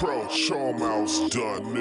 Pro, 0.00 0.22
how 0.22 1.28
done. 1.28 1.76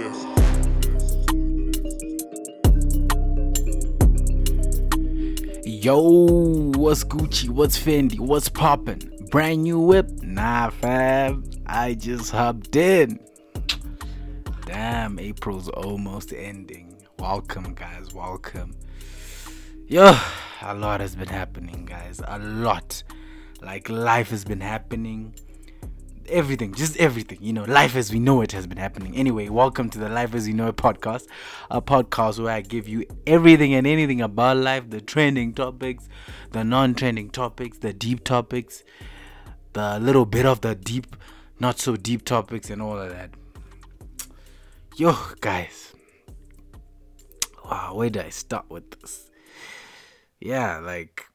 Yo, 5.63 6.73
what's 6.75 7.05
Gucci? 7.05 7.47
What's 7.47 7.79
Fendi? 7.79 8.19
What's 8.19 8.49
poppin'? 8.49 8.99
Brand 9.31 9.63
new 9.63 9.79
whip? 9.79 10.11
Nah, 10.21 10.69
fam. 10.69 11.49
I 11.65 11.93
just 11.93 12.31
hopped 12.31 12.75
in. 12.75 13.21
Damn, 14.65 15.17
April's 15.17 15.69
almost 15.69 16.33
ending. 16.33 17.01
Welcome, 17.19 17.73
guys. 17.73 18.13
Welcome. 18.13 18.75
Yo, 19.87 20.13
a 20.61 20.75
lot 20.75 20.99
has 20.99 21.15
been 21.15 21.29
happening, 21.29 21.85
guys. 21.85 22.19
A 22.27 22.37
lot. 22.37 23.01
Like, 23.61 23.87
life 23.87 24.31
has 24.31 24.43
been 24.43 24.59
happening. 24.59 25.35
Everything, 26.31 26.75
just 26.75 26.95
everything, 26.97 27.39
you 27.41 27.53
know, 27.53 27.63
life 27.63 27.95
as 27.95 28.11
we 28.11 28.19
know 28.19 28.41
it 28.41 28.51
has 28.51 28.67
been 28.67 28.77
happening. 28.77 29.15
Anyway, 29.15 29.49
welcome 29.49 29.89
to 29.89 29.97
the 29.97 30.09
Life 30.09 30.35
as 30.35 30.45
We 30.45 30.53
Know 30.53 30.67
It 30.67 30.75
podcast, 30.75 31.25
a 31.71 31.81
podcast 31.81 32.41
where 32.41 32.53
I 32.53 32.61
give 32.61 32.87
you 32.87 33.05
everything 33.25 33.73
and 33.73 33.87
anything 33.87 34.21
about 34.21 34.57
life 34.57 34.89
the 34.91 35.01
trending 35.01 35.53
topics, 35.53 36.07
the 36.51 36.63
non 36.63 36.93
trending 36.93 37.31
topics, 37.31 37.79
the 37.79 37.93
deep 37.93 38.23
topics, 38.23 38.83
the 39.73 39.99
little 39.99 40.27
bit 40.27 40.45
of 40.45 40.61
the 40.61 40.75
deep, 40.75 41.15
not 41.59 41.79
so 41.79 41.95
deep 41.95 42.25
topics, 42.25 42.69
and 42.69 42.79
all 42.79 42.99
of 42.99 43.09
that. 43.09 43.31
Yo, 44.97 45.15
guys. 45.41 45.93
Wow, 47.65 47.95
where 47.95 48.11
do 48.11 48.19
I 48.19 48.29
start 48.29 48.69
with 48.69 49.01
this? 49.01 49.31
Yeah, 50.39 50.77
like, 50.77 51.25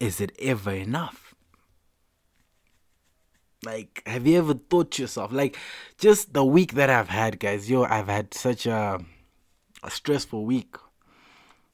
is 0.00 0.20
it 0.20 0.32
ever 0.38 0.72
enough? 0.72 1.27
Like, 3.64 4.02
have 4.06 4.26
you 4.26 4.38
ever 4.38 4.54
thought 4.54 4.92
to 4.92 5.02
yourself, 5.02 5.32
like, 5.32 5.56
just 5.98 6.32
the 6.32 6.44
week 6.44 6.74
that 6.74 6.90
I've 6.90 7.08
had, 7.08 7.40
guys? 7.40 7.68
Yo, 7.68 7.82
I've 7.82 8.06
had 8.06 8.32
such 8.32 8.66
a, 8.66 9.00
a 9.82 9.90
stressful 9.90 10.44
week, 10.44 10.76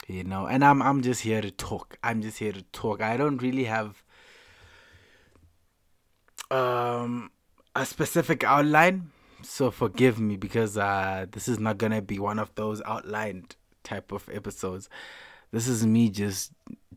you 0.08 0.24
know, 0.24 0.46
and 0.46 0.64
I'm 0.64 0.80
I'm 0.80 1.02
just 1.02 1.22
here 1.22 1.42
to 1.42 1.50
talk. 1.50 1.98
I'm 2.02 2.22
just 2.22 2.38
here 2.38 2.52
to 2.52 2.62
talk. 2.72 3.02
I 3.02 3.16
don't 3.16 3.38
really 3.42 3.64
have 3.64 4.02
um 6.50 7.30
a 7.76 7.84
specific 7.84 8.44
outline, 8.44 9.10
so 9.42 9.70
forgive 9.70 10.18
me 10.18 10.36
because 10.36 10.78
uh 10.78 11.26
this 11.32 11.48
is 11.48 11.58
not 11.58 11.78
gonna 11.78 12.02
be 12.02 12.18
one 12.18 12.38
of 12.38 12.54
those 12.54 12.80
outlined 12.86 13.56
type 13.82 14.10
of 14.12 14.28
episodes. 14.32 14.88
This 15.52 15.68
is 15.68 15.86
me 15.86 16.08
just 16.08 16.52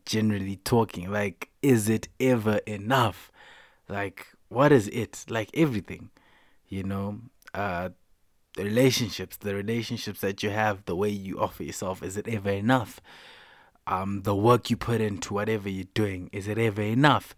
generally 0.06 0.56
talking. 0.56 1.10
Like, 1.12 1.50
is 1.62 1.88
it 1.88 2.08
ever 2.18 2.56
enough? 2.66 3.30
Like, 3.88 4.26
what 4.48 4.72
is 4.72 4.88
it? 4.88 5.24
Like 5.28 5.50
everything 5.54 6.10
you 6.68 6.82
know? 6.82 7.20
Uh 7.54 7.90
the 8.54 8.64
relationships 8.64 9.36
the 9.36 9.54
relationships 9.54 10.20
that 10.20 10.42
you 10.42 10.50
have 10.50 10.84
the 10.86 10.96
way 10.96 11.08
you 11.08 11.38
offer 11.38 11.62
yourself 11.62 12.02
is 12.02 12.16
it 12.16 12.26
ever 12.28 12.50
enough? 12.50 13.00
Um 13.86 14.22
the 14.22 14.34
work 14.34 14.70
you 14.70 14.76
put 14.76 15.00
into 15.00 15.34
whatever 15.34 15.68
you're 15.68 15.86
doing 15.94 16.28
is 16.32 16.48
it 16.48 16.58
ever 16.58 16.82
enough? 16.82 17.34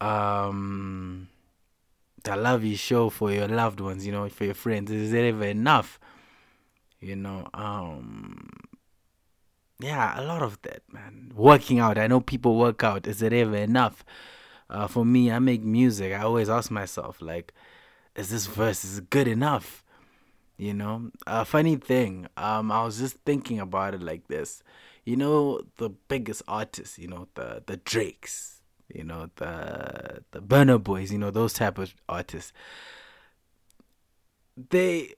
Um 0.00 1.28
the 2.24 2.36
love 2.36 2.62
you 2.62 2.76
show 2.76 3.10
for 3.10 3.32
your 3.32 3.48
loved 3.48 3.80
ones 3.80 4.06
you 4.06 4.12
know 4.12 4.28
for 4.28 4.44
your 4.44 4.54
friends 4.54 4.90
is 4.90 5.12
it 5.12 5.24
ever 5.24 5.44
enough? 5.44 5.98
You 7.00 7.16
know 7.16 7.48
um 7.52 8.48
yeah 9.80 10.20
a 10.20 10.22
lot 10.22 10.42
of 10.42 10.60
that 10.62 10.82
man. 10.92 11.32
Working 11.34 11.80
out 11.80 11.98
i 11.98 12.06
know 12.06 12.20
people 12.20 12.56
work 12.56 12.84
out 12.84 13.06
is 13.06 13.22
it 13.22 13.32
ever 13.32 13.56
enough 13.56 14.04
uh, 14.72 14.86
for 14.86 15.04
me, 15.04 15.30
I 15.30 15.38
make 15.38 15.62
music. 15.62 16.14
I 16.14 16.22
always 16.22 16.48
ask 16.48 16.70
myself, 16.70 17.20
like, 17.20 17.52
is 18.16 18.30
this 18.30 18.46
verse 18.46 18.84
is 18.84 19.00
good 19.00 19.28
enough? 19.28 19.84
You 20.56 20.72
know, 20.72 21.10
a 21.26 21.44
funny 21.44 21.76
thing. 21.76 22.26
Um, 22.38 22.72
I 22.72 22.82
was 22.82 22.98
just 22.98 23.16
thinking 23.26 23.60
about 23.60 23.94
it 23.94 24.02
like 24.02 24.28
this. 24.28 24.62
You 25.04 25.16
know, 25.16 25.60
the 25.76 25.90
biggest 25.90 26.42
artists. 26.48 26.98
You 26.98 27.08
know, 27.08 27.28
the 27.34 27.62
the 27.66 27.76
Drakes. 27.76 28.62
You 28.92 29.04
know, 29.04 29.28
the 29.36 30.22
the 30.30 30.40
Burna 30.40 30.82
Boys. 30.82 31.12
You 31.12 31.18
know, 31.18 31.30
those 31.30 31.52
type 31.52 31.76
of 31.76 31.94
artists. 32.08 32.52
They, 34.70 35.14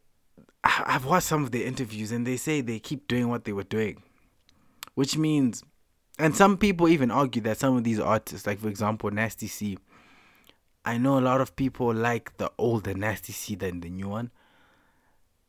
I've 0.65 1.05
watched 1.05 1.27
some 1.27 1.45
of 1.45 1.53
their 1.53 1.67
interviews, 1.67 2.11
and 2.11 2.27
they 2.27 2.37
say 2.37 2.61
they 2.61 2.79
keep 2.81 3.07
doing 3.07 3.29
what 3.29 3.45
they 3.45 3.53
were 3.53 3.65
doing, 3.65 4.03
which 4.95 5.17
means 5.17 5.63
and 6.19 6.37
some 6.37 6.57
people 6.57 6.89
even 6.89 7.11
argue 7.11 7.43
that 7.43 7.59
some 7.59 7.77
of 7.77 7.85
these 7.85 8.01
artists, 8.01 8.47
like 8.47 8.61
for 8.61 8.69
example, 8.69 9.11
Nasty 9.11 9.47
C, 9.47 9.79
I 10.85 10.99
know 10.99 11.19
a 11.19 11.21
lot 11.21 11.41
of 11.41 11.57
people 11.57 11.93
like 11.93 12.37
the 12.37 12.51
older 12.59 12.95
Nasty 12.95 13.33
C 13.33 13.55
than 13.55 13.81
the 13.81 13.91
new 13.91 14.09
one. 14.09 14.31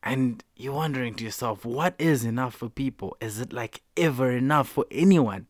And 0.02 0.44
you're 0.56 0.74
wondering 0.74 1.16
to 1.16 1.24
yourself, 1.24 1.66
what 1.66 1.96
is 1.98 2.24
enough 2.24 2.54
for 2.56 2.70
people? 2.70 3.18
Is 3.20 3.40
it 3.40 3.52
like 3.52 3.82
ever 3.98 4.32
enough 4.32 4.70
for 4.70 4.86
anyone? 4.92 5.48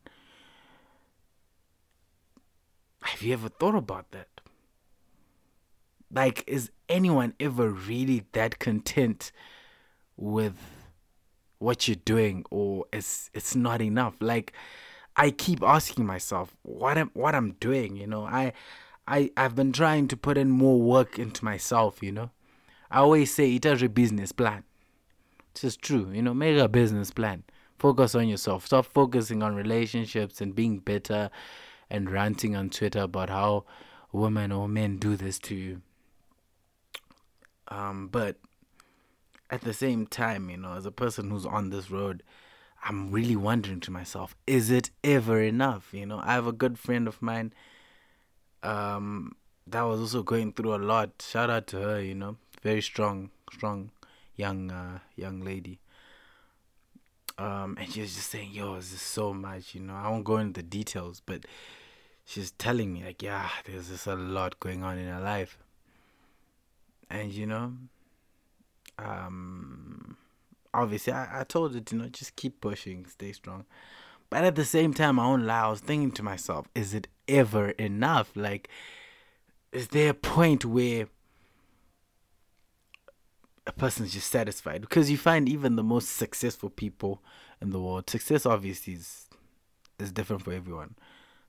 Have 3.02 3.22
you 3.22 3.34
ever 3.34 3.50
thought 3.50 3.76
about 3.76 4.12
that? 4.12 4.30
Like, 6.12 6.44
is 6.48 6.72
anyone 6.88 7.34
ever 7.40 7.70
really 7.70 8.26
that 8.32 8.58
content 8.58 9.32
with 10.16 10.58
what 11.60 11.88
you're 11.88 11.96
doing, 11.96 12.46
or 12.50 12.86
it's 12.94 13.30
it's 13.34 13.56
not 13.56 13.82
enough? 13.82 14.16
Like, 14.22 14.54
I 15.18 15.32
keep 15.32 15.64
asking 15.64 16.06
myself 16.06 16.56
what 16.64 16.98
am 16.98 17.12
what 17.14 17.36
I'm 17.36 17.54
doing, 17.60 17.96
you 17.96 18.08
know. 18.08 18.26
I 18.26 18.54
I 19.08 19.32
I've 19.38 19.56
been 19.56 19.72
trying 19.72 20.08
to 20.10 20.18
put 20.18 20.38
in 20.38 20.52
more 20.52 20.82
work 20.82 21.18
into 21.20 21.44
myself, 21.46 22.04
you 22.04 22.12
know. 22.12 22.32
I 22.92 23.00
always 23.00 23.34
say 23.34 23.56
it 23.56 23.66
is 23.66 23.82
a 23.82 23.90
business 23.90 24.32
plan. 24.32 24.64
Is 25.62 25.78
true, 25.78 26.12
you 26.12 26.22
know, 26.22 26.34
make 26.34 26.58
a 26.58 26.68
business 26.68 27.12
plan. 27.12 27.44
Focus 27.80 28.14
on 28.14 28.28
yourself. 28.28 28.66
Stop 28.66 28.86
focusing 28.86 29.42
on 29.42 29.56
relationships 29.56 30.42
and 30.42 30.54
being 30.54 30.80
bitter 30.80 31.30
and 31.90 32.12
ranting 32.12 32.58
on 32.58 32.70
Twitter 32.70 33.00
about 33.00 33.30
how 33.30 33.64
women 34.12 34.52
or 34.52 34.68
men 34.68 34.98
do 34.98 35.16
this 35.16 35.40
to 35.40 35.56
you. 35.56 35.82
Um, 37.70 38.10
but 38.12 38.36
at 39.50 39.62
the 39.62 39.74
same 39.74 40.08
time, 40.08 40.50
you 40.50 40.58
know, 40.58 40.74
as 40.74 40.86
a 40.86 40.92
person 40.92 41.30
who's 41.30 41.46
on 41.46 41.70
this 41.70 41.90
road, 41.90 42.22
I'm 42.86 43.10
really 43.12 43.36
wondering 43.36 43.80
to 43.82 43.92
myself, 43.92 44.36
is 44.46 44.70
it 44.70 44.92
ever 45.04 45.42
enough? 45.42 45.90
You 45.92 46.06
know, 46.06 46.22
I 46.24 46.34
have 46.34 46.46
a 46.46 46.52
good 46.52 46.78
friend 46.78 47.08
of 47.08 47.20
mine 47.20 47.52
um, 48.62 49.36
that 49.66 49.82
was 49.82 50.00
also 50.00 50.22
going 50.22 50.54
through 50.54 50.76
a 50.76 50.78
lot. 50.78 51.10
Shout 51.28 51.50
out 51.50 51.66
to 51.68 51.78
her, 51.82 52.00
you 52.00 52.14
know, 52.14 52.38
very 52.62 52.82
strong, 52.82 53.32
strong 53.52 53.90
young 54.36 54.70
uh, 54.70 55.00
young 55.16 55.42
lady. 55.42 55.80
Um, 57.38 57.76
and 57.80 57.92
she 57.92 58.02
was 58.02 58.16
just 58.16 58.30
saying, 58.30 58.52
"Yo, 58.54 58.76
this 58.76 58.94
is 58.94 59.02
so 59.02 59.34
much." 59.34 59.74
You 59.74 59.82
know, 59.82 59.96
I 59.96 60.08
won't 60.10 60.24
go 60.24 60.38
into 60.38 60.62
the 60.62 60.68
details, 60.68 61.22
but 61.26 61.46
she's 62.24 62.52
telling 62.52 62.94
me 62.94 63.04
like, 63.04 63.22
"Yeah, 63.22 63.50
there's 63.66 63.90
just 63.90 64.08
a 64.08 64.16
lot 64.16 64.60
going 64.60 64.84
on 64.84 64.98
in 64.98 65.08
her 65.08 65.20
life." 65.20 65.58
And 67.10 67.32
you 67.32 67.46
know, 67.46 67.74
um, 69.00 70.18
obviously 70.82 71.14
I, 71.14 71.42
I 71.42 71.44
told 71.44 71.74
her 71.74 71.80
to 71.80 71.96
you 71.96 72.02
know 72.02 72.10
just 72.10 72.36
keep 72.36 72.62
pushing, 72.62 73.06
stay 73.06 73.32
strong. 73.32 73.66
But 74.30 74.44
at 74.44 74.56
the 74.56 74.66
same 74.66 74.94
time, 74.94 75.20
I 75.20 75.28
won't 75.28 75.46
lie, 75.46 75.62
I 75.62 75.70
was 75.70 75.80
thinking 75.80 76.12
to 76.14 76.24
myself, 76.24 76.68
is 76.74 76.94
it 76.94 77.08
ever 77.28 77.70
enough? 77.72 78.32
Like, 78.36 78.70
is 79.72 79.90
there 79.90 80.10
a 80.10 80.16
point 80.16 80.66
where 80.66 81.08
a 83.68 83.72
person's 83.72 84.14
just 84.14 84.32
satisfied? 84.32 84.82
Because 84.82 85.12
you 85.12 85.18
find 85.18 85.48
even 85.48 85.76
the 85.76 85.84
most 85.84 86.10
successful 86.10 86.70
people 86.70 87.22
in 87.62 87.70
the 87.70 87.80
world, 87.80 88.10
success 88.10 88.46
obviously 88.46 88.94
is 88.94 89.28
is 90.00 90.12
different 90.12 90.44
for 90.44 90.52
everyone. 90.52 90.96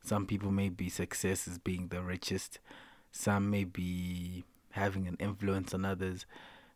Some 0.05 0.25
people 0.27 0.53
may 0.53 0.69
be 0.69 0.89
success 0.89 1.49
as 1.49 1.59
being 1.59 1.89
the 1.89 2.01
richest. 2.01 2.61
Some 3.11 3.51
may 3.51 3.65
be 3.65 4.45
having 4.71 5.09
an 5.09 5.17
influence 5.19 5.75
on 5.75 5.85
others 5.85 6.27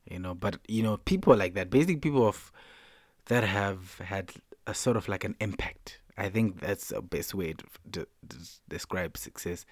you 0.08 0.19
know 0.19 0.35
but 0.35 0.58
you 0.69 0.82
know 0.82 0.97
people 0.99 1.37
like 1.37 1.55
that. 1.55 1.70
Basically 1.70 1.97
people 1.97 2.26
of 2.26 2.52
that 3.26 3.44
have 3.44 3.99
had 3.99 4.32
a 4.67 4.75
sort 4.75 4.97
of 4.97 5.08
like 5.08 5.25
an 5.25 5.37
impact. 5.41 6.00
I 6.17 6.29
think 6.29 6.61
that's 6.61 6.88
the 6.88 7.00
best 7.00 7.35
way 7.35 7.55
to, 7.55 7.64
to, 7.93 8.06
to 8.29 8.37
describe 8.69 9.17
success. 9.17 9.64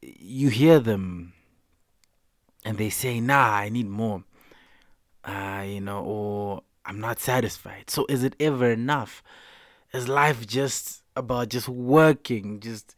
You 0.00 0.48
hear 0.48 0.78
them 0.78 1.34
and 2.64 2.78
they 2.78 2.90
say 2.90 3.20
nah 3.20 3.54
i 3.54 3.68
need 3.68 3.88
more. 3.88 4.24
Uh 5.24 5.64
you 5.66 5.80
know 5.80 6.02
or 6.04 6.62
i'm 6.84 7.00
not 7.00 7.18
satisfied. 7.18 7.90
So 7.90 8.06
is 8.08 8.22
it 8.22 8.34
ever 8.40 8.70
enough? 8.70 9.22
Is 9.92 10.08
life 10.08 10.46
just 10.46 11.02
about 11.16 11.48
just 11.48 11.68
working 11.68 12.60
just 12.60 12.94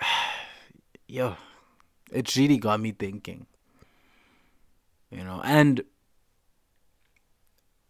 yo 1.08 1.36
it 2.12 2.36
really 2.36 2.58
got 2.58 2.80
me 2.80 2.92
thinking 2.92 3.46
you 5.14 5.24
know 5.24 5.40
and 5.44 5.82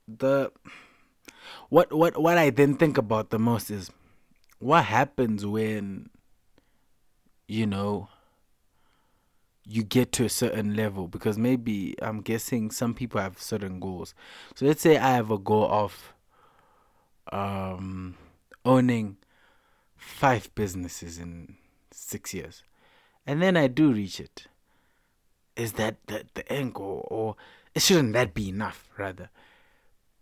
the 0.06 0.52
what 1.68 1.92
what 1.92 2.20
what 2.20 2.36
i 2.36 2.50
then 2.50 2.74
think 2.76 2.98
about 2.98 3.30
the 3.30 3.38
most 3.38 3.70
is 3.70 3.90
what 4.58 4.84
happens 4.84 5.44
when 5.44 6.10
you 7.48 7.66
know 7.66 8.08
you 9.66 9.82
get 9.82 10.12
to 10.12 10.24
a 10.24 10.28
certain 10.28 10.76
level 10.76 11.08
because 11.08 11.38
maybe 11.38 11.94
I'm 12.02 12.20
guessing 12.20 12.70
some 12.70 12.92
people 12.94 13.20
have 13.20 13.40
certain 13.40 13.80
goals. 13.80 14.14
So 14.54 14.66
let's 14.66 14.82
say 14.82 14.98
I 14.98 15.12
have 15.12 15.30
a 15.30 15.38
goal 15.38 15.66
of 15.70 16.12
um, 17.32 18.16
owning 18.64 19.16
five 19.96 20.54
businesses 20.54 21.18
in 21.18 21.56
six 21.90 22.34
years, 22.34 22.62
and 23.26 23.40
then 23.40 23.56
I 23.56 23.68
do 23.68 23.92
reach 23.92 24.20
it. 24.20 24.46
Is 25.56 25.74
that 25.74 25.96
the, 26.06 26.24
the 26.34 26.50
end 26.52 26.74
goal, 26.74 27.06
or 27.10 27.36
shouldn't 27.76 28.12
that 28.14 28.34
be 28.34 28.48
enough 28.48 28.88
rather? 28.96 29.30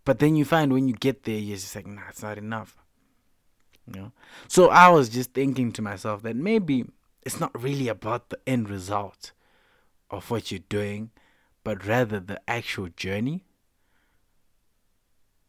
But 0.05 0.19
then 0.19 0.35
you 0.35 0.45
find 0.45 0.73
when 0.73 0.87
you 0.87 0.93
get 0.93 1.23
there, 1.23 1.37
you're 1.37 1.57
just 1.57 1.75
like, 1.75 1.87
nah, 1.87 2.09
it's 2.09 2.21
not 2.21 2.37
enough. 2.37 2.77
You 3.87 4.01
know. 4.01 4.11
So 4.47 4.69
I 4.69 4.89
was 4.89 5.09
just 5.09 5.33
thinking 5.33 5.71
to 5.73 5.81
myself 5.81 6.21
that 6.23 6.35
maybe 6.35 6.85
it's 7.23 7.39
not 7.39 7.61
really 7.61 7.87
about 7.87 8.29
the 8.29 8.39
end 8.45 8.69
result 8.69 9.31
of 10.09 10.29
what 10.29 10.51
you're 10.51 10.61
doing, 10.69 11.11
but 11.63 11.85
rather 11.85 12.19
the 12.19 12.41
actual 12.47 12.89
journey. 12.95 13.45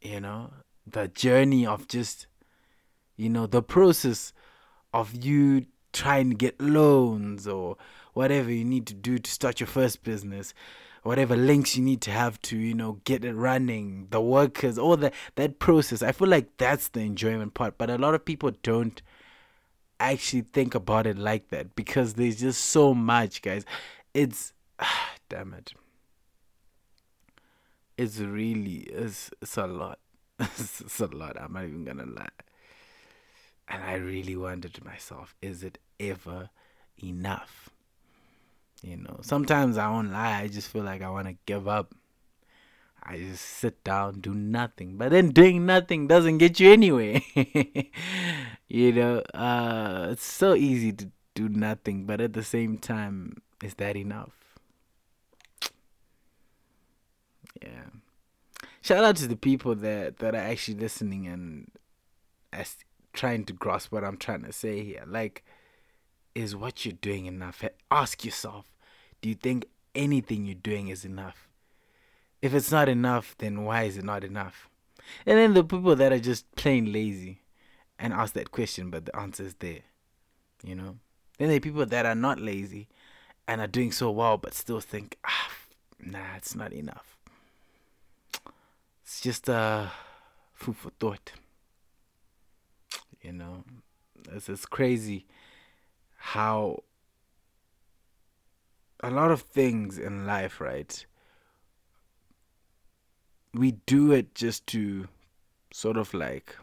You 0.00 0.20
know, 0.20 0.52
the 0.86 1.08
journey 1.08 1.66
of 1.66 1.88
just, 1.88 2.26
you 3.16 3.28
know, 3.28 3.46
the 3.46 3.62
process 3.62 4.32
of 4.92 5.24
you 5.24 5.66
trying 5.92 6.30
to 6.30 6.36
get 6.36 6.60
loans 6.60 7.48
or 7.48 7.76
whatever 8.14 8.50
you 8.50 8.64
need 8.64 8.86
to 8.86 8.94
do 8.94 9.18
to 9.18 9.30
start 9.30 9.60
your 9.60 9.66
first 9.66 10.02
business 10.02 10.54
whatever 11.04 11.36
links 11.36 11.76
you 11.76 11.82
need 11.82 12.00
to 12.00 12.10
have 12.10 12.40
to 12.40 12.56
you 12.56 12.74
know 12.74 12.98
get 13.04 13.24
it 13.24 13.34
running 13.34 14.08
the 14.10 14.20
workers 14.20 14.76
all 14.78 14.96
that 14.96 15.14
that 15.36 15.58
process. 15.60 16.02
I 16.02 16.12
feel 16.12 16.28
like 16.28 16.56
that's 16.56 16.88
the 16.88 17.00
enjoyment 17.00 17.54
part 17.54 17.78
but 17.78 17.90
a 17.90 17.98
lot 17.98 18.14
of 18.14 18.24
people 18.24 18.50
don't 18.62 19.00
actually 20.00 20.42
think 20.42 20.74
about 20.74 21.06
it 21.06 21.16
like 21.16 21.50
that 21.50 21.76
because 21.76 22.14
there's 22.14 22.40
just 22.40 22.64
so 22.64 22.94
much 22.94 23.42
guys. 23.42 23.64
It's 24.12 24.52
damn 25.28 25.52
it. 25.52 25.72
It's 27.96 28.18
really 28.18 28.78
it's, 28.90 29.30
it's 29.40 29.56
a 29.56 29.66
lot. 29.66 30.00
It's 30.40 31.00
a 31.00 31.06
lot 31.06 31.40
i'm 31.40 31.52
not 31.52 31.64
even 31.64 31.84
gonna 31.84 32.06
lie. 32.06 32.28
And 33.68 33.82
i 33.84 33.94
really 33.94 34.36
wondered 34.36 34.72
to 34.74 34.84
myself 34.84 35.34
is 35.42 35.62
it 35.62 35.78
ever 36.00 36.48
enough 37.02 37.68
you 38.84 38.98
know, 38.98 39.18
sometimes 39.22 39.78
I 39.78 39.88
won't 39.88 40.12
lie. 40.12 40.42
I 40.42 40.48
just 40.48 40.68
feel 40.68 40.82
like 40.82 41.00
I 41.00 41.08
want 41.08 41.26
to 41.26 41.36
give 41.46 41.66
up. 41.66 41.94
I 43.02 43.16
just 43.16 43.42
sit 43.42 43.82
down, 43.82 44.20
do 44.20 44.34
nothing. 44.34 44.98
But 44.98 45.10
then 45.10 45.30
doing 45.30 45.64
nothing 45.64 46.06
doesn't 46.06 46.38
get 46.38 46.60
you 46.60 46.70
anywhere. 46.70 47.20
you 48.68 48.92
know, 48.92 49.18
uh, 49.32 50.08
it's 50.10 50.24
so 50.24 50.54
easy 50.54 50.92
to 50.92 51.10
do 51.34 51.48
nothing, 51.48 52.04
but 52.04 52.20
at 52.20 52.34
the 52.34 52.42
same 52.42 52.76
time, 52.76 53.38
is 53.62 53.74
that 53.74 53.96
enough? 53.96 54.32
Yeah. 57.62 57.88
Shout 58.82 59.02
out 59.02 59.16
to 59.16 59.26
the 59.26 59.36
people 59.36 59.74
that 59.76 60.18
that 60.18 60.34
are 60.34 60.38
actually 60.38 60.78
listening 60.78 61.26
and 61.26 61.70
as 62.52 62.76
trying 63.14 63.44
to 63.46 63.54
grasp 63.54 63.92
what 63.92 64.04
I'm 64.04 64.18
trying 64.18 64.42
to 64.42 64.52
say 64.52 64.84
here. 64.84 65.04
Like, 65.06 65.42
is 66.34 66.54
what 66.54 66.84
you're 66.84 66.92
doing 66.92 67.24
enough? 67.24 67.64
Ask 67.90 68.24
yourself 68.26 68.66
do 69.24 69.30
you 69.30 69.34
think 69.34 69.64
anything 69.94 70.44
you're 70.44 70.54
doing 70.54 70.88
is 70.88 71.02
enough? 71.02 71.48
If 72.42 72.52
it's 72.52 72.70
not 72.70 72.90
enough, 72.90 73.34
then 73.38 73.64
why 73.64 73.84
is 73.84 73.96
it 73.96 74.04
not 74.04 74.22
enough? 74.22 74.68
And 75.24 75.38
then 75.38 75.54
the 75.54 75.64
people 75.64 75.96
that 75.96 76.12
are 76.12 76.18
just 76.18 76.54
plain 76.56 76.92
lazy 76.92 77.40
and 77.98 78.12
ask 78.12 78.34
that 78.34 78.50
question, 78.50 78.90
but 78.90 79.06
the 79.06 79.16
answer 79.16 79.44
is 79.44 79.54
there. 79.60 79.78
You 80.62 80.74
know? 80.74 80.96
Then 81.38 81.48
there 81.48 81.56
are 81.56 81.60
people 81.60 81.86
that 81.86 82.04
are 82.04 82.14
not 82.14 82.38
lazy 82.38 82.86
and 83.48 83.62
are 83.62 83.66
doing 83.66 83.92
so 83.92 84.10
well, 84.10 84.36
but 84.36 84.52
still 84.52 84.80
think, 84.80 85.16
ah, 85.26 85.48
nah, 85.98 86.36
it's 86.36 86.54
not 86.54 86.74
enough. 86.74 87.16
It's 89.04 89.22
just 89.22 89.48
uh, 89.48 89.86
food 90.52 90.76
for 90.76 90.90
thought. 91.00 91.32
You 93.22 93.32
know? 93.32 93.64
It's, 94.34 94.50
it's 94.50 94.66
crazy 94.66 95.24
how 96.18 96.82
a 99.04 99.10
lot 99.10 99.30
of 99.30 99.42
things 99.42 99.98
in 99.98 100.26
life, 100.26 100.60
right? 100.60 101.04
We 103.52 103.72
do 103.86 104.12
it 104.12 104.34
just 104.34 104.66
to 104.68 105.08
sort 105.72 105.96
of 105.96 106.14
like 106.14 106.56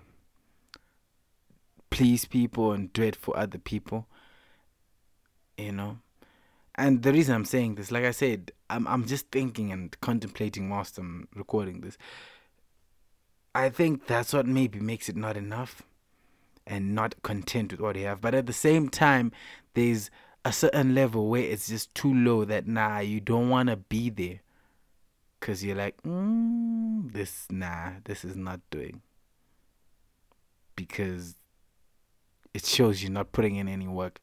please 1.92 2.26
people 2.26 2.72
and 2.72 2.92
do 2.94 3.04
it 3.04 3.16
for 3.16 3.38
other 3.38 3.60
people, 3.60 4.08
you 5.58 5.72
know? 5.72 6.00
And 6.76 7.04
the 7.04 7.14
reason 7.14 7.36
I'm 7.36 7.46
saying 7.46 7.76
this, 7.76 7.92
like 7.92 8.06
I 8.06 8.12
said, 8.12 8.52
I'm 8.70 8.88
I'm 8.88 9.06
just 9.06 9.30
thinking 9.30 9.72
and 9.72 9.96
contemplating 10.02 10.70
whilst 10.70 10.98
I'm 10.98 11.28
recording 11.36 11.82
this. 11.82 11.98
I 13.54 13.70
think 13.70 14.08
that's 14.08 14.34
what 14.34 14.48
maybe 14.48 14.80
makes 14.80 15.10
it 15.10 15.16
not 15.16 15.38
enough 15.38 15.84
and 16.66 16.96
not 16.96 17.22
content 17.22 17.72
with 17.74 17.82
what 17.82 17.98
you 17.98 18.06
have. 18.06 18.22
But 18.22 18.34
at 18.34 18.48
the 18.48 18.54
same 18.54 18.90
time, 18.90 19.32
there's 19.74 20.10
a 20.44 20.52
certain 20.52 20.96
level 20.96 21.28
where 21.28 21.44
it's 21.44 21.68
just 21.68 21.94
too 21.94 22.14
low 22.14 22.46
that 22.46 22.68
nah, 22.68 23.00
you 23.00 23.20
don't 23.20 23.50
want 23.50 23.70
to 23.70 23.76
be 23.76 24.10
there. 24.10 24.40
Cause 25.40 25.64
you're 25.64 25.76
like, 25.76 26.02
mm, 26.04 27.12
this 27.12 27.48
nah, 27.50 27.94
this 28.04 28.24
is 28.24 28.36
not 28.36 28.60
doing. 28.70 29.02
Because 30.76 31.36
it 32.54 32.66
shows 32.66 33.02
you're 33.02 33.12
not 33.12 33.32
putting 33.32 33.56
in 33.56 33.68
any 33.68 33.88
work. 33.88 34.20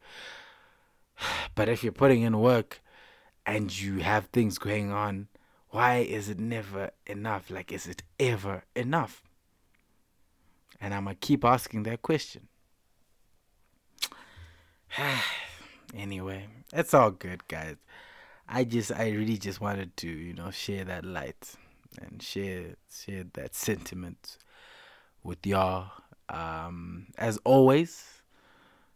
But 1.54 1.68
if 1.68 1.82
you're 1.82 1.92
putting 1.92 2.22
in 2.22 2.38
work 2.38 2.80
and 3.44 3.76
you 3.76 3.98
have 3.98 4.26
things 4.26 4.58
going 4.58 4.92
on, 4.92 5.26
why 5.70 5.96
is 5.96 6.28
it 6.28 6.38
never 6.38 6.90
enough? 7.06 7.50
Like, 7.50 7.72
is 7.72 7.86
it 7.86 8.04
ever 8.20 8.64
enough? 8.76 9.22
And 10.80 10.94
I'm 10.94 11.04
going 11.04 11.16
to 11.16 11.26
keep 11.26 11.44
asking 11.44 11.82
that 11.82 12.02
question. 12.02 12.46
anyway, 15.94 16.46
it's 16.72 16.94
all 16.94 17.10
good, 17.10 17.46
guys. 17.48 17.76
I 18.48 18.64
just, 18.64 18.92
I 18.92 19.10
really 19.10 19.36
just 19.36 19.60
wanted 19.60 19.96
to, 19.98 20.08
you 20.08 20.34
know, 20.34 20.50
share 20.50 20.84
that 20.84 21.04
light 21.04 21.54
and 22.00 22.22
share, 22.22 22.76
share 22.90 23.24
that 23.34 23.54
sentiment 23.54 24.38
with 25.22 25.46
y'all. 25.46 25.90
Um, 26.28 27.06
as 27.16 27.38
always, 27.44 28.22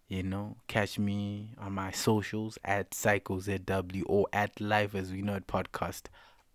you 0.08 0.22
know, 0.22 0.56
catch 0.68 0.98
me 0.98 1.54
on 1.58 1.72
my 1.72 1.90
socials 1.90 2.58
at 2.64 2.90
psychozw 2.90 4.04
or 4.06 4.26
at 4.32 4.60
life 4.60 4.94
as 4.94 5.10
we 5.10 5.22
know 5.22 5.34
it 5.34 5.46
podcast 5.46 6.02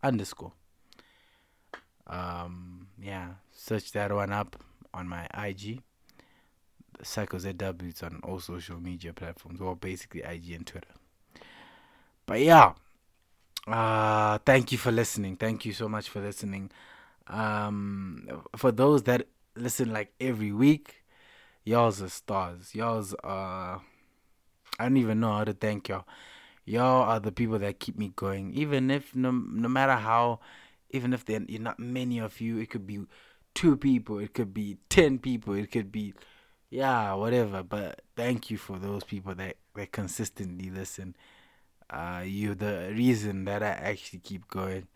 underscore. 0.03 0.53
Um, 2.05 2.87
yeah, 3.01 3.31
search 3.51 3.91
that 3.93 4.13
one 4.13 4.31
up 4.31 4.63
on 4.93 5.07
my 5.07 5.27
IG 5.37 5.81
Psycho 7.03 7.37
ZW 7.37 8.03
on 8.03 8.19
all 8.23 8.39
social 8.39 8.79
media 8.79 9.13
platforms, 9.13 9.61
or 9.61 9.75
basically 9.75 10.21
IG 10.23 10.51
and 10.51 10.65
Twitter. 10.65 10.93
But 12.25 12.41
yeah, 12.41 12.73
uh, 13.67 14.37
thank 14.45 14.71
you 14.71 14.77
for 14.77 14.91
listening. 14.91 15.35
Thank 15.35 15.65
you 15.65 15.73
so 15.73 15.87
much 15.87 16.09
for 16.09 16.21
listening. 16.21 16.71
Um, 17.27 18.27
for 18.55 18.71
those 18.71 19.03
that 19.03 19.27
listen 19.55 19.91
like 19.91 20.13
every 20.19 20.51
week, 20.51 21.03
y'all's 21.63 22.01
are 22.01 22.09
stars. 22.09 22.73
Y'all's 22.73 23.13
are. 23.23 23.81
I 24.79 24.83
don't 24.83 24.97
even 24.97 25.19
know 25.19 25.33
how 25.33 25.43
to 25.43 25.53
thank 25.53 25.89
y'all. 25.89 26.05
Y'all 26.65 27.03
are 27.03 27.19
the 27.19 27.31
people 27.31 27.57
that 27.59 27.79
keep 27.79 27.97
me 27.97 28.11
going. 28.15 28.53
Even 28.53 28.91
if 28.91 29.15
no, 29.15 29.31
no 29.31 29.69
matter 29.69 29.95
how, 29.95 30.39
even 30.91 31.13
if 31.13 31.25
they're 31.25 31.41
not 31.47 31.79
many 31.79 32.19
of 32.19 32.39
you, 32.41 32.57
it 32.59 32.69
could 32.69 32.85
be 32.85 33.05
two 33.53 33.75
people, 33.77 34.19
it 34.19 34.33
could 34.33 34.53
be 34.53 34.77
ten 34.89 35.17
people, 35.17 35.53
it 35.53 35.71
could 35.71 35.91
be 35.91 36.13
yeah, 36.69 37.13
whatever. 37.13 37.63
But 37.63 38.01
thank 38.15 38.49
you 38.49 38.57
for 38.57 38.77
those 38.77 39.03
people 39.03 39.35
that, 39.35 39.57
that 39.75 39.91
consistently 39.91 40.69
listen. 40.69 41.15
Uh, 41.89 42.23
you're 42.25 42.55
the 42.55 42.91
reason 42.93 43.45
that 43.45 43.63
I 43.63 43.67
actually 43.69 44.19
keep 44.19 44.47
going. 44.47 44.87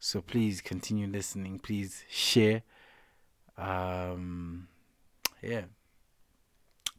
So 0.00 0.20
please 0.22 0.60
continue 0.60 1.06
listening. 1.06 1.58
Please 1.58 2.04
share. 2.08 2.62
Um, 3.56 4.68
yeah. 5.42 5.62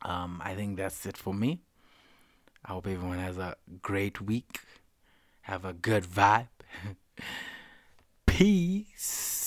Um, 0.02 0.42
I 0.44 0.56
think 0.56 0.78
that's 0.78 1.06
it 1.06 1.18
for 1.18 1.34
me. 1.34 1.62
I 2.66 2.74
hope 2.74 2.88
everyone 2.88 3.20
has 3.20 3.38
a 3.38 3.56
great 3.82 4.22
week. 4.22 4.60
Have 5.42 5.66
a 5.66 5.74
good 5.74 6.04
vibe. 6.04 6.48
Peace. 8.26 9.39